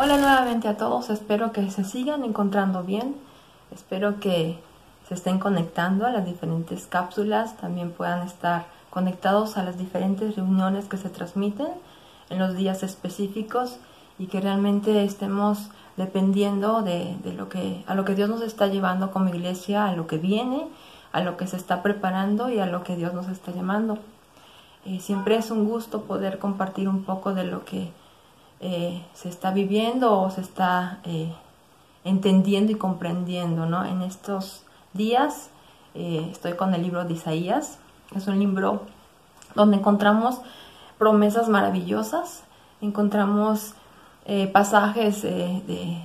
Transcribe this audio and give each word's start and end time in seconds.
Hola 0.00 0.16
nuevamente 0.16 0.68
a 0.68 0.76
todos, 0.76 1.10
espero 1.10 1.52
que 1.52 1.70
se 1.70 1.84
sigan 1.84 2.24
encontrando 2.24 2.82
bien, 2.82 3.16
espero 3.70 4.20
que 4.20 4.58
se 5.08 5.14
estén 5.14 5.38
conectando 5.38 6.06
a 6.06 6.10
las 6.10 6.24
diferentes 6.24 6.86
cápsulas, 6.86 7.56
también 7.56 7.90
puedan 7.90 8.26
estar 8.26 8.66
conectados 8.90 9.56
a 9.56 9.64
las 9.64 9.76
diferentes 9.76 10.36
reuniones 10.36 10.86
que 10.86 10.96
se 10.96 11.08
transmiten 11.08 11.68
en 12.30 12.38
los 12.38 12.54
días 12.56 12.82
específicos 12.82 13.78
y 14.18 14.26
que 14.26 14.40
realmente 14.40 15.04
estemos 15.04 15.70
dependiendo 15.96 16.82
de, 16.82 17.16
lo 17.36 17.48
que, 17.48 17.84
a 17.86 17.94
lo 17.94 18.04
que 18.04 18.14
Dios 18.14 18.28
nos 18.28 18.42
está 18.42 18.66
llevando 18.66 19.10
como 19.10 19.28
iglesia, 19.28 19.86
a 19.86 19.96
lo 19.96 20.06
que 20.06 20.18
viene, 20.18 20.68
a 21.12 21.20
lo 21.20 21.36
que 21.36 21.46
se 21.46 21.56
está 21.56 21.82
preparando 21.82 22.50
y 22.50 22.58
a 22.58 22.66
lo 22.66 22.84
que 22.84 22.96
Dios 22.96 23.14
nos 23.14 23.28
está 23.28 23.52
llamando. 23.52 23.98
Eh, 24.84 25.00
siempre 25.00 25.36
es 25.36 25.50
un 25.50 25.64
gusto 25.64 26.02
poder 26.02 26.38
compartir 26.38 26.88
un 26.88 27.04
poco 27.04 27.34
de 27.34 27.44
lo 27.44 27.64
que 27.64 27.90
eh, 28.60 29.04
se 29.14 29.28
está 29.28 29.52
viviendo 29.52 30.20
o 30.20 30.30
se 30.30 30.40
está 30.40 30.98
eh, 31.04 31.32
entendiendo 32.04 32.72
y 32.72 32.74
comprendiendo, 32.74 33.66
¿no? 33.66 33.84
En 33.84 34.02
estos 34.02 34.64
días 34.94 35.50
eh, 35.94 36.28
estoy 36.30 36.54
con 36.54 36.74
el 36.74 36.82
libro 36.82 37.04
de 37.04 37.14
Isaías, 37.14 37.78
es 38.16 38.26
un 38.26 38.38
libro 38.38 38.82
donde 39.54 39.76
encontramos 39.76 40.40
promesas 40.98 41.48
maravillosas, 41.48 42.42
encontramos 42.80 43.74
pasajes 44.52 45.22
de, 45.22 46.02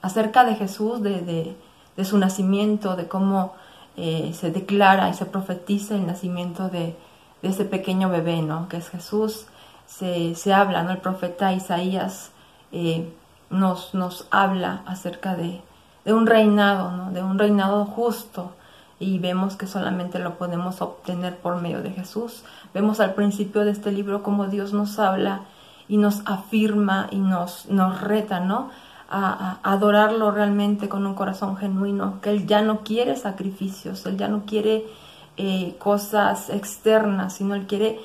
acerca 0.00 0.44
de 0.44 0.54
Jesús, 0.54 1.02
de, 1.02 1.56
su 2.04 2.16
nacimiento, 2.18 2.94
de 2.94 3.08
cómo 3.08 3.54
se 3.96 4.50
declara 4.52 5.08
y 5.08 5.14
se 5.14 5.26
profetiza 5.26 5.96
el 5.96 6.06
nacimiento 6.06 6.68
de, 6.68 6.96
ese 7.42 7.64
pequeño 7.64 8.08
bebé, 8.08 8.42
¿no? 8.42 8.68
Que 8.68 8.78
es 8.78 8.88
Jesús 8.90 9.46
se, 9.88 10.52
habla, 10.52 10.82
¿no? 10.82 10.92
El 10.92 10.98
profeta 10.98 11.52
Isaías 11.52 12.30
eh, 12.72 13.10
nos, 13.50 13.94
nos 13.94 14.26
habla 14.30 14.82
acerca 14.86 15.34
de, 15.34 15.62
un 16.04 16.26
reinado, 16.26 16.90
¿no? 16.92 17.10
De 17.10 17.22
un 17.22 17.38
reinado 17.38 17.84
justo 17.84 18.52
y 18.98 19.18
vemos 19.18 19.56
que 19.56 19.66
solamente 19.66 20.18
lo 20.18 20.38
podemos 20.38 20.80
obtener 20.80 21.36
por 21.36 21.60
medio 21.60 21.82
de 21.82 21.90
Jesús. 21.90 22.44
Vemos 22.72 23.00
al 23.00 23.14
principio 23.14 23.64
de 23.64 23.72
este 23.72 23.92
libro 23.92 24.22
cómo 24.22 24.46
Dios 24.46 24.72
nos 24.72 24.98
habla 24.98 25.42
y 25.88 25.96
nos 25.96 26.22
afirma 26.26 27.08
y 27.10 27.16
nos, 27.16 27.66
nos 27.66 28.00
reta, 28.00 28.40
¿no? 28.40 28.70
A, 29.10 29.58
adorarlo 29.62 30.30
realmente 30.30 30.88
con 30.88 31.06
un 31.06 31.14
corazón 31.14 31.56
genuino, 31.56 32.20
que 32.20 32.30
Él 32.30 32.46
ya 32.46 32.60
no 32.62 32.80
quiere 32.80 33.16
sacrificios, 33.16 34.04
Él 34.06 34.18
ya 34.18 34.28
no 34.28 34.44
quiere 34.44 34.84
eh, 35.36 35.76
cosas 35.78 36.50
externas, 36.50 37.34
sino 37.34 37.54
Él 37.54 37.66
quiere 37.66 38.00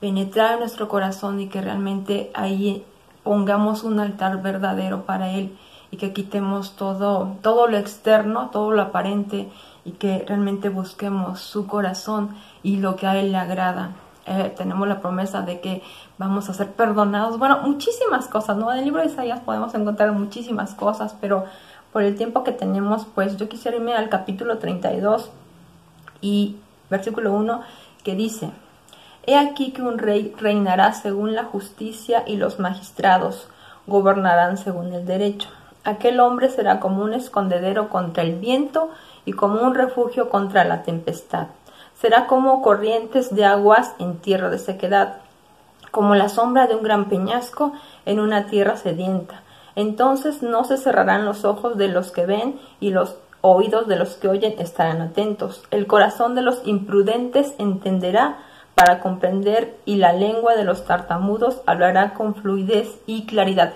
penetrar 0.00 0.54
en 0.54 0.60
nuestro 0.60 0.88
corazón 0.88 1.40
y 1.40 1.48
que 1.48 1.60
realmente 1.60 2.30
ahí 2.34 2.84
pongamos 3.22 3.82
un 3.82 4.00
altar 4.00 4.40
verdadero 4.40 5.04
para 5.04 5.30
Él 5.30 5.56
y 5.90 5.98
que 5.98 6.12
quitemos 6.12 6.76
todo, 6.76 7.36
todo 7.42 7.66
lo 7.66 7.76
externo, 7.76 8.50
todo 8.50 8.72
lo 8.72 8.82
aparente 8.82 9.48
y 9.84 9.92
que 9.92 10.24
realmente 10.26 10.68
busquemos 10.68 11.40
su 11.40 11.66
corazón 11.66 12.30
y 12.62 12.78
lo 12.78 12.96
que 12.96 13.06
a 13.06 13.18
Él 13.18 13.32
le 13.32 13.38
agrada. 13.38 13.92
Eh, 14.26 14.52
tenemos 14.56 14.88
la 14.88 15.00
promesa 15.00 15.42
de 15.42 15.60
que 15.60 15.82
vamos 16.18 16.48
a 16.48 16.54
ser 16.54 16.72
perdonados. 16.72 17.38
Bueno, 17.38 17.60
muchísimas 17.62 18.26
cosas, 18.26 18.56
¿no? 18.56 18.72
En 18.72 18.78
el 18.78 18.84
libro 18.84 19.00
de 19.00 19.06
Isaías 19.06 19.40
podemos 19.40 19.72
encontrar 19.74 20.12
muchísimas 20.12 20.74
cosas, 20.74 21.14
pero 21.20 21.44
por 21.92 22.02
el 22.02 22.16
tiempo 22.16 22.42
que 22.42 22.52
tenemos, 22.52 23.06
pues 23.14 23.36
yo 23.36 23.48
quisiera 23.48 23.76
irme 23.76 23.94
al 23.94 24.08
capítulo 24.08 24.58
32 24.58 25.30
y 26.20 26.56
versículo 26.90 27.32
1 27.32 27.62
que 28.02 28.16
dice, 28.16 28.50
He 29.26 29.36
aquí 29.36 29.72
que 29.72 29.82
un 29.82 29.98
rey 29.98 30.34
reinará 30.38 30.92
según 30.92 31.34
la 31.34 31.44
justicia 31.44 32.24
y 32.26 32.36
los 32.36 32.58
magistrados 32.58 33.48
gobernarán 33.86 34.56
según 34.56 34.92
el 34.92 35.06
derecho. 35.06 35.48
Aquel 35.84 36.18
hombre 36.20 36.48
será 36.48 36.80
como 36.80 37.02
un 37.02 37.14
escondedero 37.14 37.88
contra 37.88 38.24
el 38.24 38.36
viento 38.36 38.90
y 39.24 39.32
como 39.32 39.60
un 39.60 39.74
refugio 39.74 40.30
contra 40.30 40.64
la 40.64 40.82
tempestad. 40.82 41.48
Será 42.00 42.26
como 42.26 42.62
corrientes 42.62 43.34
de 43.34 43.44
aguas 43.44 43.94
en 43.98 44.18
tierra 44.18 44.50
de 44.50 44.58
sequedad, 44.58 45.18
como 45.90 46.14
la 46.14 46.28
sombra 46.28 46.66
de 46.66 46.74
un 46.74 46.82
gran 46.82 47.08
peñasco 47.08 47.72
en 48.04 48.20
una 48.20 48.46
tierra 48.46 48.76
sedienta. 48.76 49.42
Entonces 49.76 50.42
no 50.42 50.64
se 50.64 50.76
cerrarán 50.76 51.24
los 51.24 51.44
ojos 51.44 51.76
de 51.76 51.88
los 51.88 52.10
que 52.12 52.26
ven 52.26 52.60
y 52.80 52.90
los 52.90 53.16
oídos 53.40 53.86
de 53.86 53.96
los 53.96 54.16
que 54.16 54.28
oyen 54.28 54.56
estarán 54.58 55.00
atentos. 55.00 55.62
El 55.70 55.86
corazón 55.86 56.34
de 56.34 56.42
los 56.42 56.66
imprudentes 56.66 57.54
entenderá 57.58 58.38
para 58.74 59.00
comprender 59.00 59.78
y 59.86 59.96
la 59.96 60.12
lengua 60.12 60.54
de 60.54 60.64
los 60.64 60.84
tartamudos 60.84 61.62
hablará 61.66 62.12
con 62.12 62.34
fluidez 62.34 62.98
y 63.06 63.24
claridad. 63.24 63.72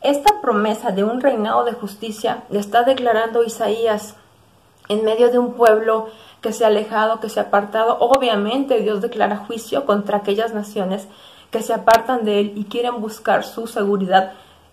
Esta 0.00 0.40
promesa 0.40 0.90
de 0.90 1.04
un 1.04 1.20
reinado 1.20 1.64
de 1.64 1.72
justicia 1.72 2.44
le 2.50 2.60
está 2.60 2.84
declarando 2.84 3.42
Isaías 3.42 4.14
en 4.88 5.04
medio 5.04 5.30
de 5.30 5.38
un 5.38 5.54
pueblo 5.54 6.08
que 6.40 6.52
se 6.52 6.64
ha 6.64 6.68
alejado, 6.68 7.20
que 7.20 7.28
se 7.28 7.40
ha 7.40 7.44
apartado. 7.44 7.98
Obviamente 8.00 8.80
Dios 8.80 9.00
declara 9.00 9.36
juicio 9.36 9.86
contra 9.86 10.18
aquellas 10.18 10.54
naciones 10.54 11.08
que 11.50 11.62
se 11.62 11.72
apartan 11.72 12.24
de 12.24 12.40
él 12.40 12.52
y 12.56 12.64
quieren 12.64 13.00
buscar 13.00 13.44
su 13.44 13.66
seguridad 13.66 14.32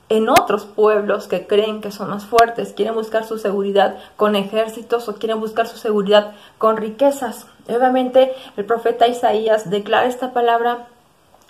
en 0.10 0.30
otros 0.30 0.66
pueblos 0.66 1.28
que 1.28 1.48
creen 1.48 1.82
que 1.82 1.92
son 1.92 2.10
más 2.10 2.26
fuertes, 2.26 2.74
quieren 2.74 2.94
buscar 2.94 3.26
su 3.26 3.40
seguridad 3.40 3.98
con 4.18 4.36
ejércitos 4.36 5.10
o 5.10 5.16
quieren 5.16 5.40
buscar 5.40 5.68
su 5.68 5.78
seguridad 5.78 6.34
con 6.58 6.78
riquezas. 6.78 7.48
Obviamente 7.68 8.34
el 8.56 8.66
profeta 8.66 9.08
Isaías 9.08 9.70
declara 9.70 10.06
esta 10.06 10.32
palabra 10.32 10.88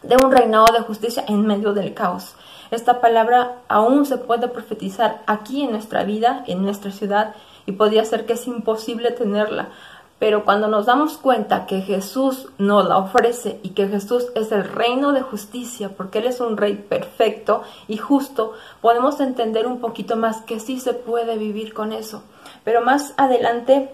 de 0.03 0.15
un 0.23 0.31
reinado 0.31 0.67
de 0.71 0.81
justicia 0.81 1.25
en 1.27 1.45
medio 1.45 1.73
del 1.73 1.93
caos. 1.93 2.35
Esta 2.71 3.01
palabra 3.01 3.57
aún 3.67 4.05
se 4.05 4.17
puede 4.17 4.47
profetizar 4.47 5.21
aquí 5.27 5.63
en 5.63 5.71
nuestra 5.71 6.03
vida, 6.03 6.43
en 6.47 6.63
nuestra 6.63 6.91
ciudad, 6.91 7.35
y 7.65 7.73
podría 7.73 8.05
ser 8.05 8.25
que 8.25 8.33
es 8.33 8.47
imposible 8.47 9.11
tenerla. 9.11 9.69
Pero 10.17 10.45
cuando 10.45 10.67
nos 10.67 10.85
damos 10.85 11.17
cuenta 11.17 11.65
que 11.65 11.81
Jesús 11.81 12.47
nos 12.57 12.87
la 12.87 12.97
ofrece 12.97 13.59
y 13.63 13.69
que 13.69 13.89
Jesús 13.89 14.27
es 14.33 14.51
el 14.51 14.63
reino 14.63 15.11
de 15.11 15.21
justicia, 15.21 15.89
porque 15.89 16.19
Él 16.19 16.27
es 16.27 16.39
un 16.39 16.55
rey 16.55 16.75
perfecto 16.75 17.63
y 17.89 17.97
justo, 17.97 18.53
podemos 18.81 19.19
entender 19.19 19.67
un 19.67 19.81
poquito 19.81 20.15
más 20.15 20.41
que 20.41 20.61
sí 20.61 20.79
se 20.79 20.93
puede 20.93 21.37
vivir 21.37 21.73
con 21.73 21.91
eso. 21.91 22.23
Pero 22.63 22.81
más 22.81 23.13
adelante 23.17 23.89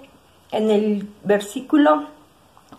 en 0.51 0.69
el 0.69 1.09
versículo 1.23 2.03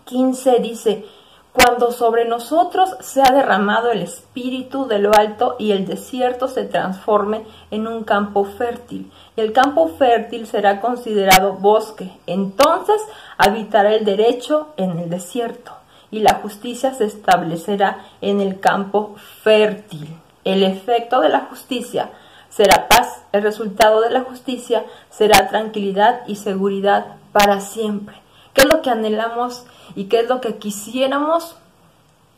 15 0.05 0.59
dice, 0.59 1.05
cuando 1.53 1.91
sobre 1.91 2.25
nosotros 2.25 2.95
se 2.99 3.21
ha 3.21 3.31
derramado 3.31 3.91
el 3.91 4.01
espíritu 4.01 4.87
de 4.87 4.97
lo 4.97 5.13
alto 5.13 5.55
y 5.59 5.71
el 5.71 5.85
desierto 5.85 6.47
se 6.47 6.65
transforme 6.65 7.45
en 7.69 7.87
un 7.87 8.03
campo 8.03 8.43
fértil, 8.43 9.11
y 9.37 9.41
el 9.41 9.53
campo 9.53 9.87
fértil 9.87 10.47
será 10.47 10.81
considerado 10.81 11.53
bosque, 11.53 12.11
entonces 12.25 13.01
habitará 13.37 13.93
el 13.93 14.03
derecho 14.03 14.69
en 14.77 14.97
el 14.97 15.11
desierto, 15.11 15.71
y 16.09 16.19
la 16.19 16.39
justicia 16.41 16.93
se 16.95 17.05
establecerá 17.05 17.99
en 18.21 18.41
el 18.41 18.59
campo 18.59 19.15
fértil. 19.43 20.09
El 20.43 20.63
efecto 20.63 21.21
de 21.21 21.29
la 21.29 21.41
justicia 21.41 22.09
será 22.49 22.87
paz, 22.87 23.23
el 23.31 23.43
resultado 23.43 24.01
de 24.01 24.09
la 24.09 24.21
justicia 24.21 24.83
será 25.11 25.47
tranquilidad 25.47 26.21
y 26.27 26.35
seguridad 26.35 27.15
para 27.31 27.59
siempre. 27.61 28.22
¿Qué 28.53 28.61
es 28.61 28.67
lo 28.67 28.81
que 28.81 28.89
anhelamos 28.89 29.65
y 29.95 30.05
qué 30.05 30.21
es 30.21 30.29
lo 30.29 30.41
que 30.41 30.57
quisiéramos 30.57 31.55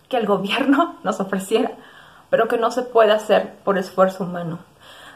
que 0.09 0.17
el 0.17 0.25
gobierno 0.25 0.95
nos 1.03 1.19
ofreciera, 1.19 1.71
pero 2.29 2.47
que 2.47 2.57
no 2.57 2.71
se 2.71 2.83
puede 2.83 3.11
hacer 3.11 3.55
por 3.63 3.77
esfuerzo 3.77 4.23
humano? 4.23 4.59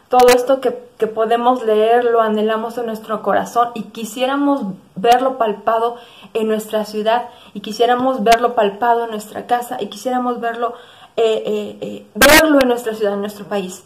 Todo 0.10 0.28
esto 0.30 0.60
que, 0.60 0.72
podemos 1.08 1.64
leer 1.64 2.04
lo 2.04 2.20
anhelamos 2.20 2.78
en 2.78 2.88
nuestro 2.88 3.22
corazón 3.22 3.70
y 3.74 3.84
quisiéramos 3.84 4.64
verlo 4.96 5.38
palpado 5.38 5.96
en 6.34 6.48
nuestra 6.48 6.84
ciudad 6.84 7.30
y 7.54 7.62
quisiéramos 7.62 8.24
verlo 8.24 8.54
palpado 8.54 9.06
en 9.06 9.12
nuestra 9.12 9.46
casa 9.46 9.78
y 9.80 9.88
quisiéramos 9.88 10.42
verlo, 10.42 10.74
eh, 11.16 11.44
eh, 11.46 11.78
eh, 11.80 12.06
verlo 12.16 12.60
en 12.60 12.68
nuestra 12.68 12.96
ciudad, 12.96 13.14
en 13.14 13.22
nuestro 13.22 13.46
país. 13.46 13.86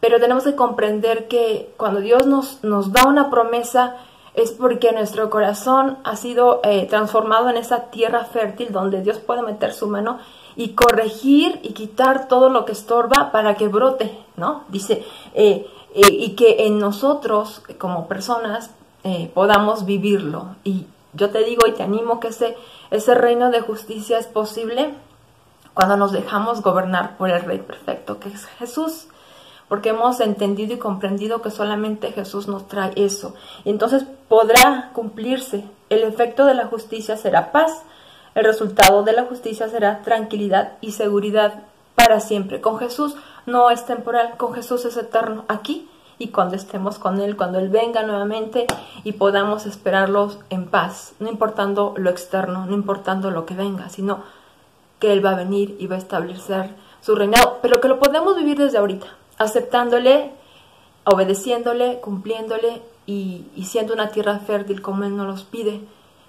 Pero 0.00 0.20
tenemos 0.20 0.44
que 0.44 0.54
comprender 0.54 1.28
que 1.28 1.74
cuando 1.76 2.00
Dios 2.00 2.26
nos, 2.26 2.62
nos 2.64 2.92
da 2.92 3.04
una 3.06 3.28
promesa, 3.28 3.96
es 4.34 4.52
porque 4.52 4.92
nuestro 4.92 5.28
corazón 5.30 5.98
ha 6.04 6.16
sido 6.16 6.60
eh, 6.64 6.86
transformado 6.86 7.50
en 7.50 7.56
esa 7.56 7.90
tierra 7.90 8.24
fértil 8.24 8.72
donde 8.72 9.02
Dios 9.02 9.18
puede 9.18 9.42
meter 9.42 9.72
su 9.72 9.88
mano 9.88 10.18
y 10.56 10.70
corregir 10.70 11.60
y 11.62 11.72
quitar 11.72 12.28
todo 12.28 12.48
lo 12.48 12.64
que 12.64 12.72
estorba 12.72 13.30
para 13.30 13.56
que 13.56 13.68
brote, 13.68 14.18
¿no? 14.36 14.64
Dice, 14.68 15.04
eh, 15.34 15.66
eh, 15.94 16.00
y 16.10 16.30
que 16.30 16.66
en 16.66 16.78
nosotros 16.78 17.62
como 17.78 18.08
personas 18.08 18.70
podamos 19.34 19.84
vivirlo. 19.84 20.54
Y 20.62 20.86
yo 21.12 21.30
te 21.30 21.42
digo 21.42 21.66
y 21.66 21.72
te 21.72 21.82
animo 21.82 22.20
que 22.20 22.28
ese, 22.28 22.56
ese 22.92 23.16
reino 23.16 23.50
de 23.50 23.60
justicia 23.60 24.16
es 24.16 24.28
posible 24.28 24.94
cuando 25.74 25.96
nos 25.96 26.12
dejamos 26.12 26.62
gobernar 26.62 27.16
por 27.16 27.28
el 27.28 27.42
Rey 27.42 27.58
perfecto, 27.58 28.20
que 28.20 28.28
es 28.28 28.46
Jesús. 28.60 29.08
Porque 29.72 29.88
hemos 29.88 30.20
entendido 30.20 30.74
y 30.74 30.78
comprendido 30.78 31.40
que 31.40 31.50
solamente 31.50 32.12
Jesús 32.12 32.46
nos 32.46 32.68
trae 32.68 32.92
eso. 32.94 33.34
Y 33.64 33.70
entonces 33.70 34.04
podrá 34.28 34.90
cumplirse. 34.92 35.64
El 35.88 36.02
efecto 36.02 36.44
de 36.44 36.52
la 36.52 36.66
justicia 36.66 37.16
será 37.16 37.52
paz, 37.52 37.82
el 38.34 38.44
resultado 38.44 39.02
de 39.02 39.14
la 39.14 39.24
justicia 39.24 39.70
será 39.70 40.02
tranquilidad 40.02 40.72
y 40.82 40.92
seguridad 40.92 41.62
para 41.94 42.20
siempre. 42.20 42.60
Con 42.60 42.78
Jesús 42.78 43.16
no 43.46 43.70
es 43.70 43.86
temporal, 43.86 44.34
con 44.36 44.52
Jesús 44.52 44.84
es 44.84 44.98
eterno, 44.98 45.46
aquí 45.48 45.88
y 46.18 46.28
cuando 46.28 46.54
estemos 46.54 46.98
con 46.98 47.18
Él, 47.18 47.34
cuando 47.38 47.58
Él 47.58 47.70
venga 47.70 48.02
nuevamente 48.02 48.66
y 49.04 49.12
podamos 49.12 49.64
esperarlos 49.64 50.38
en 50.50 50.66
paz, 50.66 51.14
no 51.18 51.30
importando 51.30 51.94
lo 51.96 52.10
externo, 52.10 52.66
no 52.66 52.74
importando 52.74 53.30
lo 53.30 53.46
que 53.46 53.54
venga, 53.54 53.88
sino 53.88 54.22
que 54.98 55.14
Él 55.14 55.24
va 55.24 55.30
a 55.30 55.36
venir 55.36 55.76
y 55.78 55.86
va 55.86 55.94
a 55.94 56.00
establecer 56.00 56.74
su 57.00 57.14
reinado, 57.14 57.60
pero 57.62 57.80
que 57.80 57.88
lo 57.88 57.98
podemos 57.98 58.36
vivir 58.36 58.58
desde 58.58 58.76
ahorita, 58.76 59.06
aceptándole, 59.42 60.30
obedeciéndole, 61.04 62.00
cumpliéndole 62.00 62.82
y, 63.06 63.44
siendo 63.64 63.94
una 63.94 64.10
tierra 64.10 64.38
fértil 64.38 64.82
como 64.82 65.04
Él 65.04 65.16
nos 65.16 65.44
pide 65.44 65.80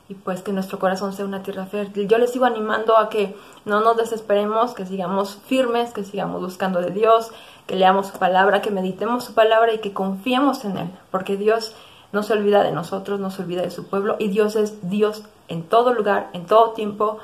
y 0.09 0.15
pues 0.15 0.41
que 0.41 0.51
nuestro 0.51 0.79
corazón 0.79 1.13
sea 1.13 1.25
una 1.25 1.43
tierra 1.43 1.65
fértil. 1.65 2.07
Yo 2.07 2.17
les 2.17 2.31
sigo 2.31 2.45
animando 2.45 2.97
a 2.97 3.09
que 3.09 3.35
no 3.65 3.79
nos 3.81 3.95
desesperemos, 3.95 4.73
que 4.73 4.85
sigamos 4.85 5.39
firmes, 5.47 5.93
que 5.93 6.03
sigamos 6.03 6.41
buscando 6.41 6.81
de 6.81 6.91
Dios, 6.91 7.31
que 7.67 7.75
leamos 7.75 8.07
su 8.07 8.19
palabra, 8.19 8.61
que 8.61 8.71
meditemos 8.71 9.23
su 9.23 9.33
palabra 9.33 9.73
y 9.73 9.79
que 9.79 9.93
confiemos 9.93 10.65
en 10.65 10.77
Él, 10.77 10.89
porque 11.09 11.37
Dios 11.37 11.73
no 12.11 12.21
se 12.21 12.33
olvida 12.33 12.63
de 12.63 12.71
nosotros, 12.71 13.19
no 13.19 13.31
se 13.31 13.41
olvida 13.41 13.61
de 13.61 13.71
su 13.71 13.87
pueblo 13.87 14.17
y 14.19 14.27
Dios 14.27 14.55
es 14.55 14.89
Dios 14.89 15.23
en 15.47 15.63
todo 15.63 15.93
lugar, 15.93 16.29
en 16.33 16.45
todo 16.45 16.71
tiempo 16.71 17.19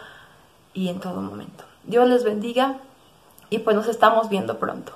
y 0.73 0.87
en 0.87 0.99
todo 0.99 1.21
momento. 1.21 1.65
Dios 1.83 2.07
les 2.07 2.23
bendiga 2.23 2.77
y 3.49 3.59
pues 3.59 3.75
nos 3.75 3.87
estamos 3.87 4.29
viendo 4.29 4.57
pronto. 4.57 4.93